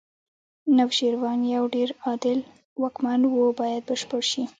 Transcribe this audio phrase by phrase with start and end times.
[0.77, 2.39] نوشیروان یو ډېر عادل
[2.81, 4.43] واکمن و باید بشپړ شي.